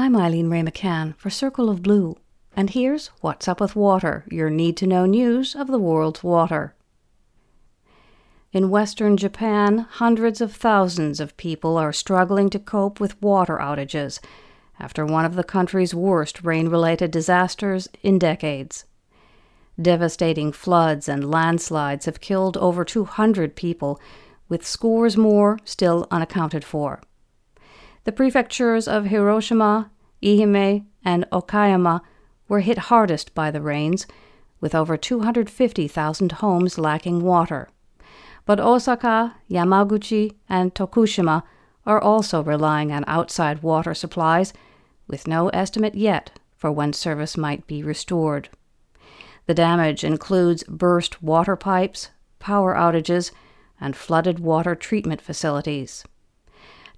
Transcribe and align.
I'm 0.00 0.16
Eileen 0.16 0.48
Wray 0.48 0.62
McCann 0.62 1.14
for 1.18 1.28
Circle 1.28 1.68
of 1.68 1.82
Blue, 1.82 2.16
and 2.56 2.70
here's 2.70 3.08
What's 3.20 3.46
Up 3.46 3.60
with 3.60 3.76
Water, 3.76 4.24
your 4.30 4.48
need 4.48 4.78
to 4.78 4.86
know 4.86 5.04
news 5.04 5.54
of 5.54 5.66
the 5.66 5.78
world's 5.78 6.24
water. 6.24 6.74
In 8.50 8.70
western 8.70 9.18
Japan, 9.18 9.80
hundreds 9.80 10.40
of 10.40 10.56
thousands 10.56 11.20
of 11.20 11.36
people 11.36 11.76
are 11.76 11.92
struggling 11.92 12.48
to 12.48 12.58
cope 12.58 12.98
with 12.98 13.20
water 13.20 13.58
outages 13.58 14.20
after 14.78 15.04
one 15.04 15.26
of 15.26 15.34
the 15.34 15.44
country's 15.44 15.94
worst 15.94 16.42
rain 16.42 16.70
related 16.70 17.10
disasters 17.10 17.86
in 18.02 18.18
decades. 18.18 18.86
Devastating 19.78 20.50
floods 20.50 21.10
and 21.10 21.30
landslides 21.30 22.06
have 22.06 22.22
killed 22.22 22.56
over 22.56 22.86
200 22.86 23.54
people, 23.54 24.00
with 24.48 24.66
scores 24.66 25.18
more 25.18 25.58
still 25.66 26.06
unaccounted 26.10 26.64
for. 26.64 27.02
The 28.04 28.12
prefectures 28.12 28.88
of 28.88 29.06
Hiroshima, 29.06 29.90
Ehime, 30.22 30.86
and 31.04 31.26
Okayama 31.30 32.00
were 32.48 32.60
hit 32.60 32.78
hardest 32.78 33.34
by 33.34 33.50
the 33.50 33.60
rains, 33.60 34.06
with 34.60 34.74
over 34.74 34.96
250,000 34.96 36.32
homes 36.32 36.78
lacking 36.78 37.22
water. 37.22 37.68
But 38.46 38.60
Osaka, 38.60 39.36
Yamaguchi, 39.50 40.34
and 40.48 40.74
Tokushima 40.74 41.42
are 41.86 42.00
also 42.00 42.42
relying 42.42 42.90
on 42.90 43.04
outside 43.06 43.62
water 43.62 43.94
supplies, 43.94 44.52
with 45.06 45.26
no 45.26 45.48
estimate 45.50 45.94
yet 45.94 46.38
for 46.56 46.70
when 46.70 46.92
service 46.92 47.36
might 47.36 47.66
be 47.66 47.82
restored. 47.82 48.48
The 49.46 49.54
damage 49.54 50.04
includes 50.04 50.62
burst 50.64 51.22
water 51.22 51.56
pipes, 51.56 52.10
power 52.38 52.74
outages, 52.74 53.30
and 53.80 53.96
flooded 53.96 54.38
water 54.38 54.74
treatment 54.74 55.20
facilities. 55.20 56.04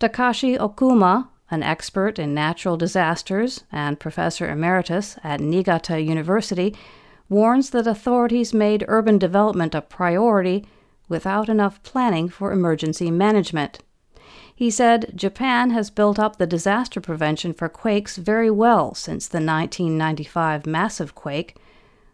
Takashi 0.00 0.56
Okuma, 0.56 1.28
an 1.50 1.62
expert 1.62 2.18
in 2.18 2.32
natural 2.32 2.78
disasters 2.78 3.64
and 3.70 4.00
professor 4.00 4.48
emeritus 4.50 5.18
at 5.22 5.40
Niigata 5.40 6.00
University, 6.00 6.74
warns 7.28 7.68
that 7.70 7.86
authorities 7.86 8.54
made 8.54 8.82
urban 8.88 9.18
development 9.18 9.74
a 9.74 9.82
priority 9.82 10.64
without 11.06 11.50
enough 11.50 11.82
planning 11.82 12.30
for 12.30 12.50
emergency 12.50 13.10
management. 13.10 13.80
He 14.54 14.70
said 14.70 15.12
Japan 15.14 15.68
has 15.70 15.90
built 15.90 16.18
up 16.18 16.36
the 16.36 16.46
disaster 16.46 17.02
prevention 17.02 17.52
for 17.52 17.68
quakes 17.68 18.16
very 18.16 18.50
well 18.50 18.94
since 18.94 19.28
the 19.28 19.36
1995 19.36 20.64
massive 20.64 21.14
quake, 21.14 21.58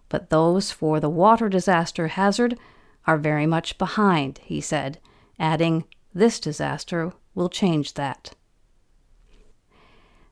but 0.09 0.31
those 0.31 0.73
for 0.73 0.99
the 0.99 1.09
water 1.09 1.49
disaster 1.49 2.09
hazard 2.09 2.59
are 3.07 3.17
very 3.17 3.47
much 3.47 3.79
behind, 3.79 4.39
he 4.43 4.61
said, 4.61 4.99
adding, 5.39 5.85
This 6.13 6.41
disaster 6.41 7.13
will 7.37 7.49
change 7.49 7.95
that. 7.95 8.33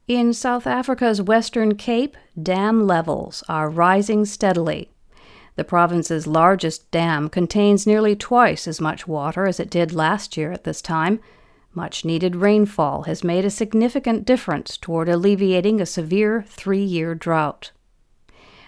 In 0.08 0.32
South 0.32 0.66
Africa's 0.66 1.22
Western 1.22 1.76
Cape, 1.76 2.16
dam 2.40 2.86
levels 2.86 3.44
are 3.48 3.70
rising 3.70 4.24
steadily. 4.24 4.90
The 5.56 5.64
province's 5.64 6.26
largest 6.26 6.90
dam 6.90 7.28
contains 7.28 7.86
nearly 7.86 8.16
twice 8.16 8.66
as 8.66 8.80
much 8.80 9.06
water 9.06 9.46
as 9.46 9.60
it 9.60 9.70
did 9.70 9.92
last 9.92 10.36
year 10.36 10.50
at 10.50 10.64
this 10.64 10.82
time. 10.82 11.20
Much 11.72 12.04
needed 12.04 12.36
rainfall 12.36 13.04
has 13.04 13.24
made 13.24 13.44
a 13.44 13.50
significant 13.50 14.24
difference 14.24 14.76
toward 14.76 15.08
alleviating 15.08 15.80
a 15.80 15.86
severe 15.86 16.44
three 16.48 16.84
year 16.84 17.14
drought. 17.14 17.70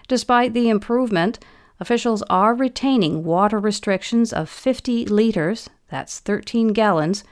Despite 0.09 0.55
the 0.55 0.69
improvement, 0.69 1.39
officials 1.81 2.23
are 2.31 2.55
retaining 2.55 3.25
water 3.25 3.59
restrictions 3.59 4.33
of 4.33 4.49
50 4.49 5.07
liters, 5.07 5.69
that's 5.91 6.21
13 6.21 6.69
gallons, 6.69 7.25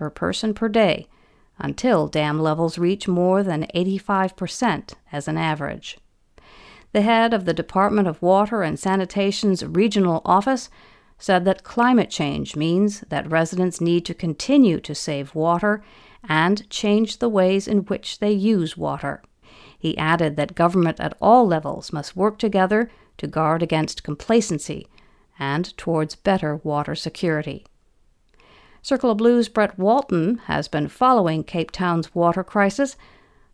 per 0.00 0.08
person 0.08 0.54
per 0.54 0.66
day 0.66 1.06
until 1.58 2.08
dam 2.08 2.40
levels 2.40 2.78
reach 2.78 3.06
more 3.06 3.42
than 3.42 3.66
85% 3.74 4.94
as 5.12 5.28
an 5.28 5.36
average. 5.36 5.98
The 6.92 7.02
head 7.02 7.34
of 7.34 7.44
the 7.44 7.52
Department 7.52 8.08
of 8.08 8.22
Water 8.22 8.62
and 8.62 8.78
Sanitation's 8.78 9.62
regional 9.62 10.22
office 10.24 10.70
said 11.18 11.44
that 11.44 11.64
climate 11.64 12.08
change 12.08 12.56
means 12.56 13.00
that 13.10 13.30
residents 13.30 13.78
need 13.78 14.06
to 14.06 14.14
continue 14.14 14.80
to 14.80 14.94
save 14.94 15.34
water 15.34 15.84
and 16.26 16.68
change 16.70 17.18
the 17.18 17.28
ways 17.28 17.68
in 17.68 17.80
which 17.80 18.20
they 18.20 18.32
use 18.32 18.78
water. 18.78 19.22
He 19.78 19.98
added 19.98 20.36
that 20.36 20.54
government 20.54 20.98
at 20.98 21.16
all 21.20 21.46
levels 21.46 21.92
must 21.92 22.16
work 22.16 22.38
together 22.38 22.90
to 23.18 23.26
guard 23.26 23.62
against 23.62 24.02
complacency 24.02 24.88
and 25.38 25.76
towards 25.76 26.14
better 26.16 26.56
water 26.56 26.94
security. 26.94 27.66
Circle 28.82 29.10
of 29.10 29.18
Blues 29.18 29.48
Brett 29.48 29.78
Walton 29.78 30.38
has 30.46 30.68
been 30.68 30.88
following 30.88 31.44
Cape 31.44 31.70
Town's 31.70 32.14
water 32.14 32.42
crisis 32.42 32.96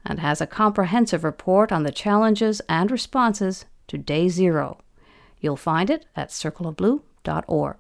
and 0.04 0.20
has 0.20 0.41
a 0.41 0.47
comprehensive 0.47 1.25
report 1.25 1.72
on 1.72 1.82
the 1.82 1.91
challenges 1.91 2.60
and 2.69 2.91
responses 2.91 3.64
to 3.88 3.98
day 3.98 4.28
zero. 4.28 4.78
You'll 5.41 5.56
find 5.56 5.91
it 5.91 6.06
at 6.14 6.31
circleofblue.org. 6.31 7.76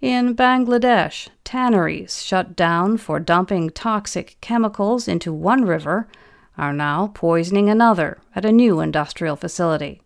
In 0.00 0.36
Bangladesh, 0.36 1.28
tanneries 1.42 2.22
shut 2.22 2.54
down 2.54 2.98
for 2.98 3.18
dumping 3.18 3.70
toxic 3.70 4.36
chemicals 4.40 5.08
into 5.08 5.32
one 5.32 5.64
river 5.64 6.06
are 6.56 6.72
now 6.72 7.08
poisoning 7.14 7.68
another 7.68 8.18
at 8.34 8.44
a 8.44 8.52
new 8.52 8.78
industrial 8.78 9.34
facility. 9.34 10.02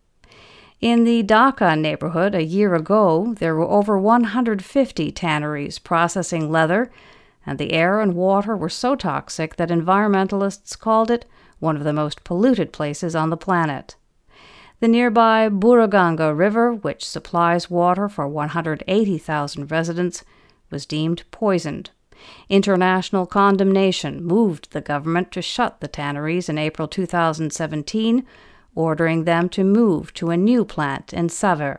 In 0.83 1.05
the 1.05 1.23
Dhaka 1.23 1.79
neighborhood 1.79 2.35
a 2.35 2.43
year 2.43 2.75
ago, 2.75 3.37
there 3.39 3.55
were 3.55 3.71
over 3.71 3.97
150 3.97 5.13
tanneries 5.13 5.79
processing 5.79 6.51
leather, 6.51 6.91
and 7.47 7.57
the 7.57 7.73
air 7.73 8.01
and 8.01 8.17
water 8.17 8.57
were 8.57 8.69
so 8.69 8.97
toxic 8.97 9.55
that 9.55 9.69
environmentalists 9.69 10.77
called 10.77 11.09
it 11.09 11.25
one 11.61 11.77
of 11.77 11.85
the 11.85 11.93
most 11.93 12.25
polluted 12.25 12.73
places 12.73 13.15
on 13.15 13.31
the 13.31 13.37
planet. 13.37 13.95
The 14.81 14.89
nearby 14.89 15.49
Buriganga 15.49 16.37
River, 16.37 16.73
which 16.73 17.07
supplies 17.07 17.71
water 17.71 18.09
for 18.09 18.27
180,000 18.27 19.71
residents, 19.71 20.25
was 20.69 20.85
deemed 20.85 21.23
poisoned. 21.31 21.91
International 22.49 23.25
condemnation 23.25 24.25
moved 24.25 24.73
the 24.73 24.81
government 24.81 25.31
to 25.31 25.43
shut 25.43 25.81
the 25.81 25.87
tanneries 25.87 26.49
in 26.49 26.59
April 26.59 26.89
2017 26.89 28.27
ordering 28.75 29.25
them 29.25 29.49
to 29.51 29.65
move 29.65 30.13
to 30.15 30.31
a 30.31 30.37
new 30.37 30.65
plant 30.65 31.13
in 31.13 31.29
Savar. 31.29 31.79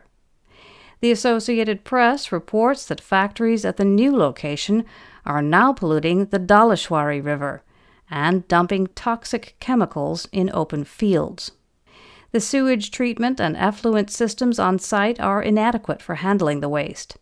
The 1.02 1.12
Associated 1.12 1.84
Press 1.84 2.32
reports 2.32 2.86
that 2.86 3.02
factories 3.02 3.66
at 3.66 3.78
the 3.78 3.86
new 3.86 4.16
location 4.16 4.86
are 5.26 5.42
now 5.42 5.74
polluting 5.74 6.26
the 6.28 6.40
Dhaleshwari 6.40 7.24
River 7.24 7.64
and 8.10 8.48
dumping 8.48 8.88
toxic 8.96 9.56
chemicals 9.60 10.28
in 10.32 10.50
open 10.54 10.84
fields. 10.84 11.52
The 12.32 12.40
sewage 12.40 12.90
treatment 12.90 13.40
and 13.40 13.58
effluent 13.58 14.10
systems 14.10 14.60
on 14.60 14.80
site 14.80 15.20
are 15.20 15.42
inadequate 15.42 16.02
for 16.02 16.16
handling 16.16 16.62
the 16.62 16.70
waste. 16.70 17.18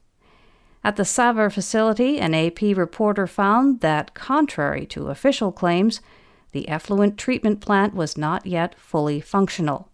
At 0.84 0.96
the 0.96 1.04
Savar 1.04 1.52
facility, 1.52 2.20
an 2.20 2.34
AP 2.34 2.62
reporter 2.62 3.28
found 3.28 3.82
that, 3.82 4.14
contrary 4.14 4.86
to 4.88 5.10
official 5.10 5.52
claims, 5.52 6.02
the 6.52 6.68
effluent 6.68 7.18
treatment 7.18 7.62
plant 7.62 7.94
was 7.94 8.18
not 8.18 8.46
yet 8.46 8.78
fully 8.80 9.20
functional. 9.22 9.90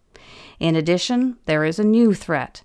In 0.58 0.74
addition, 0.74 1.36
there 1.46 1.64
is 1.64 1.78
a 1.78 1.84
new 1.84 2.14
threat. 2.14 2.62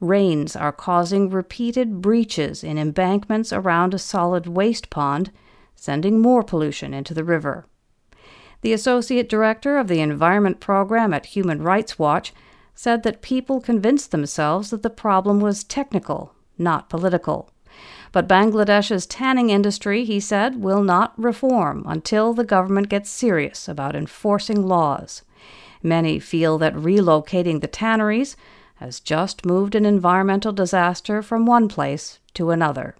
Rains 0.00 0.56
are 0.56 0.72
causing 0.72 1.30
repeated 1.30 2.00
breaches 2.00 2.64
in 2.64 2.78
embankments 2.78 3.52
around 3.52 3.94
a 3.94 3.98
solid 3.98 4.46
waste 4.46 4.90
pond, 4.90 5.30
sending 5.74 6.20
more 6.20 6.42
pollution 6.42 6.92
into 6.92 7.14
the 7.14 7.24
river. 7.24 7.66
The 8.62 8.72
associate 8.72 9.28
director 9.28 9.76
of 9.76 9.88
the 9.88 10.00
Environment 10.00 10.58
Program 10.58 11.12
at 11.12 11.26
Human 11.26 11.62
Rights 11.62 11.98
Watch 11.98 12.32
said 12.74 13.02
that 13.02 13.22
people 13.22 13.60
convinced 13.60 14.10
themselves 14.10 14.70
that 14.70 14.82
the 14.82 14.90
problem 14.90 15.40
was 15.40 15.64
technical, 15.64 16.34
not 16.58 16.88
political. 16.88 17.50
But 18.14 18.28
Bangladesh's 18.28 19.06
tanning 19.06 19.50
industry, 19.50 20.04
he 20.04 20.20
said, 20.20 20.62
will 20.62 20.84
not 20.84 21.20
reform 21.20 21.82
until 21.84 22.32
the 22.32 22.44
government 22.44 22.88
gets 22.88 23.10
serious 23.10 23.66
about 23.66 23.96
enforcing 23.96 24.68
laws. 24.68 25.22
Many 25.82 26.20
feel 26.20 26.56
that 26.58 26.76
relocating 26.76 27.60
the 27.60 27.66
tanneries 27.66 28.36
has 28.76 29.00
just 29.00 29.44
moved 29.44 29.74
an 29.74 29.84
environmental 29.84 30.52
disaster 30.52 31.22
from 31.22 31.44
one 31.44 31.66
place 31.66 32.20
to 32.34 32.50
another. 32.50 32.94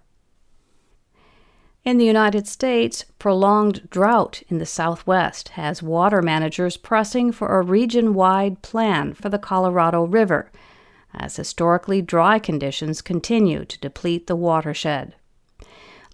In 1.85 1.97
the 1.97 2.03
United 2.03 2.45
States, 2.45 3.05
prolonged 3.17 3.89
drought 3.89 4.43
in 4.49 4.57
the 4.57 4.65
Southwest 4.65 5.47
has 5.49 5.81
water 5.81 6.21
managers 6.21 6.75
pressing 6.75 7.31
for 7.31 7.57
a 7.57 7.63
region 7.63 8.15
wide 8.15 8.61
plan 8.61 9.13
for 9.13 9.29
the 9.29 9.39
Colorado 9.39 10.03
River 10.03 10.51
as 11.17 11.35
historically 11.35 12.01
dry 12.01 12.39
conditions 12.39 13.01
continue 13.01 13.65
to 13.65 13.79
deplete 13.79 14.27
the 14.27 14.35
watershed. 14.35 15.15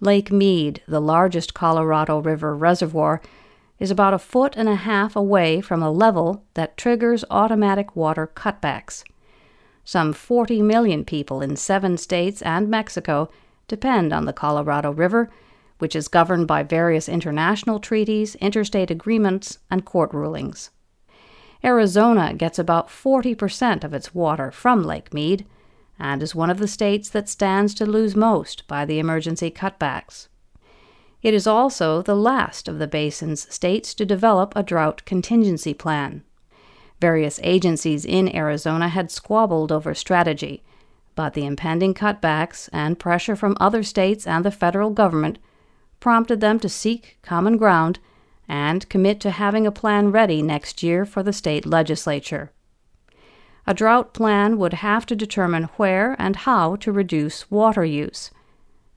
Lake 0.00 0.32
Mead, 0.32 0.82
the 0.88 1.00
largest 1.00 1.54
Colorado 1.54 2.18
River 2.18 2.56
reservoir, 2.56 3.20
is 3.78 3.90
about 3.90 4.14
a 4.14 4.18
foot 4.18 4.54
and 4.56 4.68
a 4.68 4.76
half 4.76 5.16
away 5.16 5.60
from 5.60 5.82
a 5.82 5.90
level 5.90 6.44
that 6.54 6.76
triggers 6.76 7.24
automatic 7.30 7.96
water 7.96 8.30
cutbacks. 8.34 9.04
Some 9.84 10.12
40 10.12 10.62
million 10.62 11.04
people 11.04 11.40
in 11.40 11.56
seven 11.56 11.96
states 11.98 12.42
and 12.42 12.68
Mexico 12.68 13.28
depend 13.68 14.12
on 14.12 14.24
the 14.24 14.32
Colorado 14.32 14.92
River, 14.92 15.30
which 15.78 15.96
is 15.96 16.06
governed 16.06 16.46
by 16.46 16.62
various 16.62 17.08
international 17.08 17.80
treaties, 17.80 18.36
interstate 18.36 18.90
agreements, 18.90 19.58
and 19.70 19.84
court 19.84 20.12
rulings. 20.12 20.70
Arizona 21.64 22.34
gets 22.34 22.58
about 22.58 22.88
40% 22.88 23.84
of 23.84 23.94
its 23.94 24.14
water 24.14 24.50
from 24.50 24.82
Lake 24.82 25.14
Mead 25.14 25.46
and 25.98 26.22
is 26.22 26.34
one 26.34 26.50
of 26.50 26.58
the 26.58 26.66
states 26.66 27.08
that 27.10 27.28
stands 27.28 27.74
to 27.74 27.86
lose 27.86 28.16
most 28.16 28.66
by 28.66 28.84
the 28.84 28.98
emergency 28.98 29.50
cutbacks. 29.50 30.28
It 31.22 31.34
is 31.34 31.46
also 31.46 32.02
the 32.02 32.16
last 32.16 32.66
of 32.66 32.80
the 32.80 32.88
basin's 32.88 33.52
states 33.54 33.94
to 33.94 34.04
develop 34.04 34.52
a 34.56 34.64
drought 34.64 35.04
contingency 35.04 35.72
plan. 35.72 36.24
Various 37.00 37.38
agencies 37.44 38.04
in 38.04 38.34
Arizona 38.34 38.88
had 38.88 39.10
squabbled 39.10 39.70
over 39.70 39.94
strategy, 39.94 40.64
but 41.14 41.34
the 41.34 41.46
impending 41.46 41.94
cutbacks 41.94 42.68
and 42.72 42.98
pressure 42.98 43.36
from 43.36 43.56
other 43.60 43.84
states 43.84 44.26
and 44.26 44.44
the 44.44 44.50
federal 44.50 44.90
government 44.90 45.38
prompted 46.00 46.40
them 46.40 46.58
to 46.58 46.68
seek 46.68 47.18
common 47.22 47.56
ground 47.56 48.00
and 48.48 48.88
commit 48.88 49.20
to 49.20 49.30
having 49.30 49.66
a 49.66 49.72
plan 49.72 50.10
ready 50.10 50.42
next 50.42 50.82
year 50.82 51.04
for 51.04 51.22
the 51.22 51.32
state 51.32 51.66
legislature. 51.66 52.50
A 53.66 53.74
drought 53.74 54.12
plan 54.12 54.58
would 54.58 54.74
have 54.74 55.06
to 55.06 55.16
determine 55.16 55.64
where 55.76 56.16
and 56.18 56.36
how 56.36 56.76
to 56.76 56.90
reduce 56.90 57.50
water 57.50 57.84
use. 57.84 58.30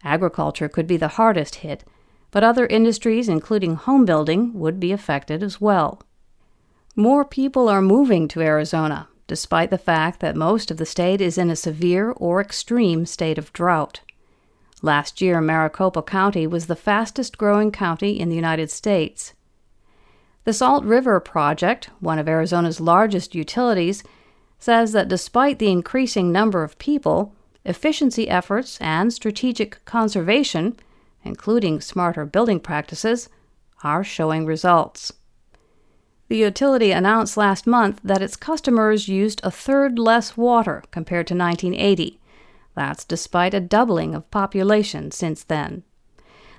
Agriculture 0.03 0.67
could 0.67 0.87
be 0.87 0.97
the 0.97 1.09
hardest 1.19 1.55
hit, 1.55 1.83
but 2.31 2.43
other 2.43 2.65
industries, 2.65 3.29
including 3.29 3.75
home 3.75 4.05
building, 4.05 4.53
would 4.53 4.79
be 4.79 4.91
affected 4.91 5.43
as 5.43 5.61
well. 5.61 6.01
More 6.95 7.23
people 7.23 7.69
are 7.69 7.81
moving 7.81 8.27
to 8.29 8.41
Arizona, 8.41 9.09
despite 9.27 9.69
the 9.69 9.77
fact 9.77 10.19
that 10.19 10.35
most 10.35 10.71
of 10.71 10.77
the 10.77 10.85
state 10.85 11.21
is 11.21 11.37
in 11.37 11.49
a 11.49 11.55
severe 11.55 12.11
or 12.11 12.41
extreme 12.41 13.05
state 13.05 13.37
of 13.37 13.53
drought. 13.53 14.01
Last 14.85 15.19
year, 15.19 15.41
Maricopa 15.41 16.03
County 16.03 16.45
was 16.45 16.67
the 16.67 16.75
fastest 16.75 17.39
growing 17.39 17.71
county 17.71 18.19
in 18.19 18.29
the 18.29 18.35
United 18.35 18.69
States. 18.69 19.33
The 20.43 20.53
Salt 20.53 20.83
River 20.83 21.19
Project, 21.19 21.89
one 22.01 22.19
of 22.19 22.29
Arizona's 22.29 22.79
largest 22.79 23.33
utilities, 23.33 24.03
says 24.59 24.91
that 24.91 25.07
despite 25.07 25.57
the 25.57 25.71
increasing 25.71 26.31
number 26.31 26.61
of 26.61 26.77
people, 26.77 27.33
efficiency 27.63 28.29
efforts 28.29 28.77
and 28.79 29.11
strategic 29.11 29.83
conservation, 29.85 30.77
including 31.23 31.81
smarter 31.81 32.23
building 32.23 32.59
practices, 32.59 33.27
are 33.83 34.03
showing 34.03 34.45
results. 34.45 35.11
The 36.27 36.37
utility 36.37 36.91
announced 36.91 37.37
last 37.37 37.65
month 37.65 38.01
that 38.03 38.21
its 38.21 38.35
customers 38.35 39.07
used 39.07 39.41
a 39.43 39.49
third 39.49 39.97
less 39.97 40.37
water 40.37 40.83
compared 40.91 41.25
to 41.25 41.35
1980 41.35 42.19
that's 42.75 43.05
despite 43.05 43.53
a 43.53 43.59
doubling 43.59 44.13
of 44.13 44.29
population 44.31 45.11
since 45.11 45.43
then. 45.43 45.83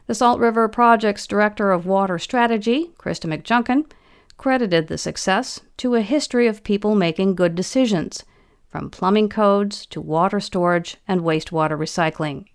The 0.06 0.14
Salt 0.14 0.40
River 0.40 0.68
Project's 0.68 1.26
Director 1.26 1.72
of 1.72 1.86
Water 1.86 2.18
Strategy, 2.18 2.92
Krista 2.98 3.32
McJunkin, 3.32 3.90
credited 4.36 4.86
the 4.86 4.98
success 4.98 5.60
to 5.78 5.94
a 5.94 6.02
history 6.02 6.46
of 6.46 6.62
people 6.62 6.94
making 6.94 7.34
good 7.34 7.54
decisions, 7.54 8.24
from 8.68 8.90
plumbing 8.90 9.28
codes 9.28 9.86
to 9.86 10.00
water 10.00 10.40
storage 10.40 10.96
and 11.08 11.22
wastewater 11.22 11.78
recycling. 11.78 12.46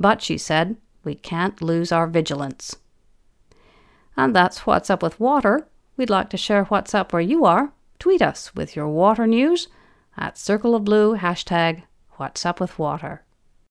But, 0.00 0.22
she 0.22 0.38
said, 0.38 0.76
we 1.04 1.14
can't 1.14 1.62
lose 1.62 1.92
our 1.92 2.06
vigilance. 2.06 2.76
And 4.16 4.34
that's 4.34 4.66
What's 4.66 4.90
Up 4.90 5.02
with 5.02 5.20
Water. 5.20 5.68
We'd 5.96 6.10
like 6.10 6.30
to 6.30 6.36
share 6.36 6.64
what's 6.64 6.94
up 6.94 7.12
where 7.12 7.22
you 7.22 7.44
are. 7.44 7.72
Tweet 7.98 8.20
us 8.20 8.54
with 8.54 8.74
your 8.74 8.88
water 8.88 9.26
news 9.26 9.68
at 10.16 10.38
Circle 10.38 10.74
of 10.74 10.84
Blue 10.84 11.16
hashtag 11.16 11.84
What's 12.18 12.46
Up 12.46 12.60
with 12.60 12.78
Water? 12.78 13.25